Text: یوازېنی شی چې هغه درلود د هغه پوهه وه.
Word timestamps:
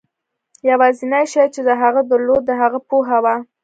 یوازېنی 0.69 1.25
شی 1.31 1.45
چې 1.53 1.61
هغه 1.83 2.01
درلود 2.11 2.41
د 2.45 2.51
هغه 2.61 2.79
پوهه 2.89 3.17
وه. 3.23 3.35